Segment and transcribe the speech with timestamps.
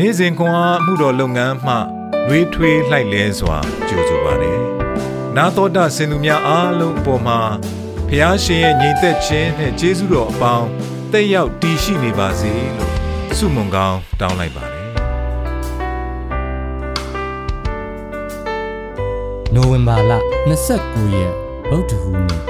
[0.00, 1.74] နေ့စဉ်ခွန်အားမှုတော်လုပ်ငန်းမှ
[2.28, 3.58] နှွေးထွေးလှိုက်လဲစွာ
[3.88, 4.60] ကြိုဆိုပါတယ်။
[5.36, 7.40] နာတော်တာစင်သူများအားလုံးအပေါ်မှာ
[8.08, 10.68] ဖះရှင်ရဲ့ညီသက်ခြင်းနဲ့ကျေးဇူးတော်အပေါင်း
[11.12, 12.92] တက်ရောက်တည်ရှိနေပါစေလို့
[13.38, 14.84] ဆုမွန်ကောင်းတောင်းလိုက်ပါတယ်။
[19.54, 20.12] နိုဝင်ဘာလ
[20.66, 21.34] 29ရက်
[21.70, 22.42] ဗုဒ္ဓဟူးနေ့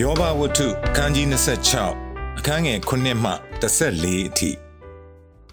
[0.00, 1.26] ယောဘဝတ္ထုအခန်းကြီး
[1.82, 2.90] 26အခန်းငယ်9
[3.24, 4.65] မှ14အထိ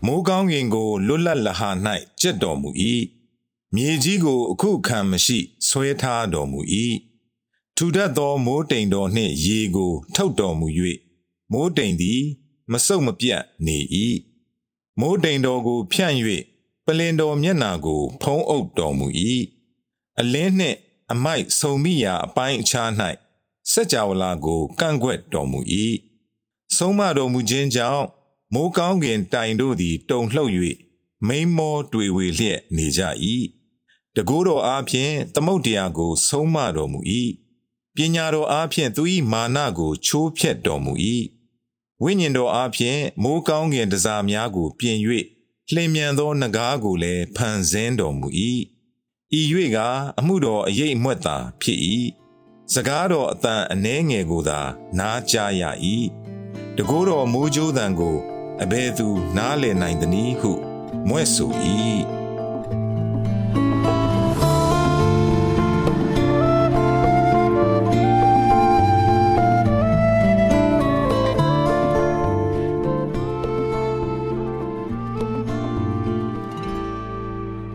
[0.05, 1.69] မိုးကောင်းကင်ကိုလွတ်လပ်လဟာ၌
[2.21, 2.69] ကျက်တော်မူ၏
[3.75, 6.59] မြေကြီးကိုအခုခံမရှိဆွဲထားတော်မူ၏
[7.75, 10.67] ထူထပ်သောမိုးတိမ်တော်နှင့်ရေကိုထုတ်တော်မူ၍
[11.51, 12.21] မိုးတိမ်သည်
[12.71, 13.77] မဆုတ်မပြတ်နေ၏
[14.99, 16.15] မိုးတိမ်တော်ကို ဖြန့်၍
[16.85, 19.07] ပလင်တော်မျက်နာကို ဖုံးအုပ်တော်မူ၏
[20.19, 20.77] အလင်းနှင့်
[21.11, 22.89] အမိုက်ဆုံမိရာအပိုင်းအခြား၌
[23.71, 25.59] စัจ java လာကိုကန့်ကွက်တော်မူ၏
[26.75, 28.05] ဆုံးမတော်မူခြင်းကြောင့်
[28.53, 30.51] မိုးကောင်းကင်တိုင်တို့သည်တုန်လှုပ်၍
[31.27, 33.01] မိန်မောတွေ့ဝေလျက်နေကြ၏
[34.15, 36.99] တကူတော်အားဖြင့်သမုတ်တရားကို ဆုံးမတော်မူ၏
[37.95, 40.93] ပညာတော်အားဖြင့်သူ၏မာနကို ချိုးဖျက်တော်မူ၏
[42.03, 44.97] ဝိညာဉ်တော်အားဖြင့်မိုးကောင်းကင်တစားများကို ပြင်၍
[45.73, 48.27] လျင်မြန်သောနဂါးကိုလည်းဖန်ဆင်းတော်မူ၏
[49.39, 49.41] ဤ၍
[49.75, 49.77] က
[50.19, 51.79] အမှုတော်အရေးအမွက်သာဖြစ်၏
[52.73, 54.59] စကားတော်အတန်အနှဲငယ်ကိုသာ
[54.99, 55.63] နားကြားရ၏
[56.77, 58.17] တကိုးတော်မိုးကြိုးတန်ကို
[58.63, 60.51] အဘယ်သူနားလည်နိုင်သနည်းဟု
[61.09, 61.51] မွဲ့ဆို၏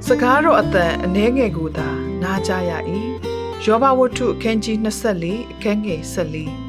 [0.06, 1.88] စကားတော်အတန်အနှဲငယ်ကိုသာ
[2.22, 2.72] နားကြရ၏
[3.64, 6.02] ယောဘဝတ္ထုအခန်းကြီး24အခန်းငယ်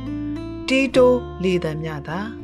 [0.05, 1.11] 14တီတို
[1.43, 2.38] လေတံမြတာ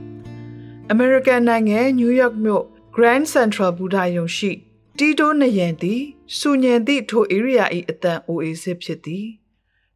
[0.91, 2.65] အမေရိကန်နိုင်ငံနယူးယောက်မြို့
[2.95, 4.51] Grand Central ဘူဒါယုံရှိ
[4.97, 6.01] တီတိုနယံသည်
[6.37, 9.27] စူညံသည့်ထို area ၏အတန်အိုအေစစ်ဖြစ်သည်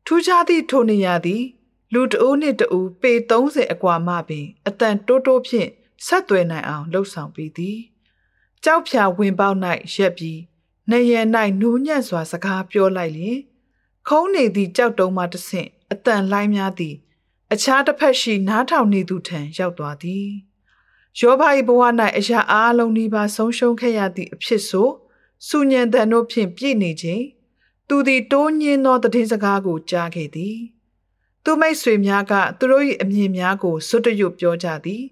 [0.06, 1.44] ထူးခြားသည့်ထိုနေရာသည်
[1.94, 5.70] လူတအိုးနှင့်တအိုးပေ30အကွာမှပင်အတန်တိုးတိုးဖြင့်
[6.06, 7.80] ဆက်သွယ်နိုင်အောင်လှုပ်ဆောင်ပြီးသည်
[8.64, 9.58] ကြောက်ဖြာဝင်ပေါက်၌
[9.96, 10.40] ရက်ပြီး
[10.92, 11.14] နေရ၌
[11.62, 13.40] နူးညံ့စွာစကားပြောလိုက်လျင်
[14.08, 16.96] ခုံးနေသည့်ကြောက်တုံးမှတဆင့်အတန်လိုင်းများသည်
[17.54, 20.30] အခြားတစ်ဖက်ရှိနားထောင်နေသူထံရောက်သွားသည်
[21.18, 21.82] ယောဘ၏ဘဝ၌
[22.18, 24.90] အရာအားလုံးဒီပါဆုံးရှုံးခဲ့ရသည့်အဖြစ်ဆို
[25.48, 27.24] စူညံတန်တို့ဖြင့်ပြည့်နေခြင်း
[27.88, 30.58] သူသည်တိုးညင်းသောတည်င်းစကားကိုကြားခဲ့သည်
[31.44, 35.04] သူမိတ်ဆွေများကသူတို့၏အမြင်များကိုစွတ်တရွတ်ပြောကြသည်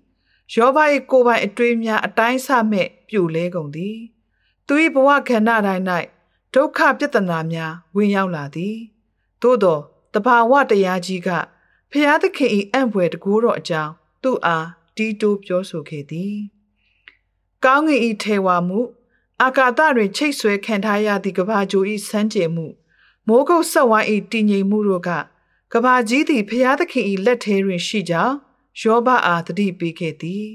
[0.53, 0.77] ယောဘ၏
[1.11, 3.97] ကိုယ်ပိုင်အတွေးများအတိုင်းဆမဲ့ပြိုလဲကုန်သည်
[4.67, 5.83] သူ၏ဘဝခန္ဓာတိုင်း၌
[6.53, 8.75] ဒုက္ခပြဿနာများဝင်ရောက်လာသည်
[9.41, 9.79] သို့သော
[10.13, 11.29] တဘာဝတရားကြီးက
[11.91, 13.91] ဖျားသခင်၏အံ့ဖွယ်တကူတော်အကြောင်း
[14.23, 16.35] သူ့အား တီးတိုးပြောဆိုခဲ့သည်
[17.63, 18.79] ကောင်းကင်၏ထေဝါမှု
[19.41, 22.67] အာကာသတွင်ချိတ်ဆွဲခံထားရသည့်ကဘာဂျို၏စမ်းကြယ်မှု
[23.27, 25.09] မိုးကုတ်ဆက်ဝိုင်း၏တည်ငြိမ်မှုတို့က
[25.73, 28.35] ကဘာကြီးသည်ဖျားသခင်၏လက်ထဲတွင်ရှိကြောင်း
[28.81, 30.45] ယောဘအားတတိပေးခဲ့သည်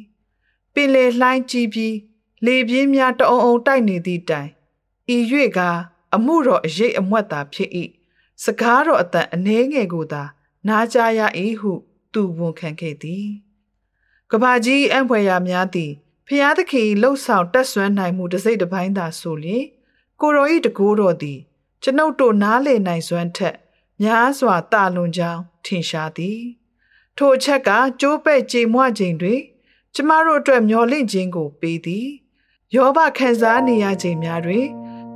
[0.75, 1.97] ပင်လေလှိုင်းကြီးပြီး
[2.47, 4.51] လေပြင်းများတအုံအုံတိုက်နေသည့်တိုင်
[5.15, 5.17] ဤ၍
[5.59, 5.61] က
[6.15, 7.71] အမှုတော်အရေးအမွက်သာဖြစ်၏
[8.45, 10.23] စကားတော်အတန်အနှဲငယ်ကိုသာ
[10.69, 11.21] နားကြားရ၏
[11.61, 11.73] ဟု
[12.13, 13.29] သူဝန်ခံခဲ့သည်
[14.35, 15.93] ကဘာကြီးအံ့ဖွယ်ရာများသည်
[16.27, 19.65] ဖျားသခင်လှုပ်ဆောင်တက်ဆွမ်းနိုင်မှုတစ်စိတ်တစ်ပိုင်းသာဆိုလျင်
[20.21, 21.39] ကိုရောဤတကိုးတော်သည်
[21.83, 23.57] ကျွန်ုပ်တို့နားလေနိုင်စွမ်းထက်
[24.03, 26.41] များစွာတာလွန်ကြောင်းထင်ရှားသည်
[27.17, 29.41] ထိုအချက်ကကျိုးပဲ့ကြေမွခြင်းတွင်
[29.95, 32.09] ကျမတို့အတွက်မျော်လင့်ခြင်းကိုပေးသည်
[32.75, 34.67] ယောဘခံစားနေရခြင်းများတွင်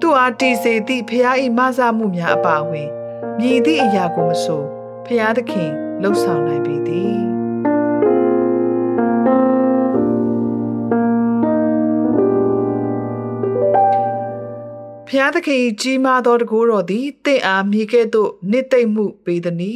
[0.00, 2.90] သူအားတည်စေသည့်ဖျား၏မဆမှုများအပါအဝင်
[3.38, 4.62] မြည်သည့်အရာကိုမဆို
[5.06, 5.70] ဖျားသခင်
[6.02, 7.35] လှုပ်ဆောင်နိုင်ပေသည်
[15.18, 19.72] ဖျားသခင်ကြီးမားသောတကူတော်သည်တင့်အားမိခဲ့သို့နှစ်သိမ့်မှုပေးသည်နီ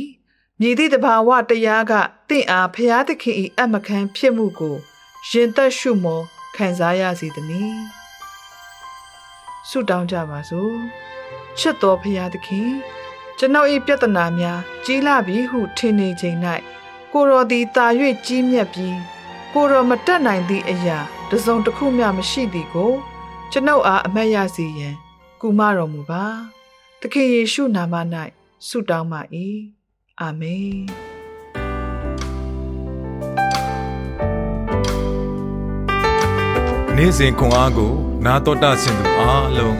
[0.60, 1.92] မြည်သည့်တဘာဝတရားက
[2.28, 4.76] တင့်အားဖျားသခင်၏အမခံဖြစ်မှုကို
[5.28, 6.20] ရင်သက်ရှုမော
[6.56, 7.78] ခံစားရစေသည်။
[9.68, 10.74] ဆုတောင်းကြပါစို့။
[11.58, 12.70] ချစ်တော်ဖရာသခင်
[13.38, 16.38] ကျွန်ုပ်၏ပြဿနာများကြီးလာပြီဟုထင်နေချိန်၌
[17.12, 17.86] ကိုတော်သည်တာ၍
[18.26, 18.98] ကြီးမြတ်ပြီး
[19.52, 20.98] ကိုတော်မတက်နိုင်သည့်အရာ
[21.30, 22.92] တစုံတစ်ခုမျှမရှိသည်ကို
[23.52, 24.96] ကျွန်ုပ်အားအမတ်ရစေရန်
[25.40, 26.24] ကူမတော်မူပါ။
[27.00, 27.94] သခင်ယေရှုနာမ၌
[28.68, 29.20] ဆုတောင်းပါ၏။
[30.20, 30.74] အာမင်။
[36.96, 37.92] နေ့စဉ်ခွန်အားကို
[38.24, 39.76] နာတော်တာဆင်သူအားလုံး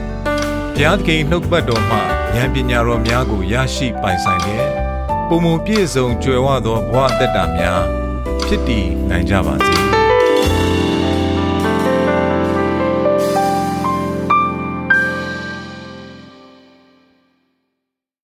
[0.75, 1.97] ဘုရားသခင်နှုတ်ပတ်တော်မှ
[2.35, 4.69] ဉာဏ်ပညာတော်များကိုရရှိပိုင်ဆိုင်လျက်
[5.27, 7.83] ပုံမပြည့်စုံကြွယ်ဝသောဘဝအတ္တများ
[8.45, 9.77] ဖြစ်တည်နိုင်ကြပါစေ။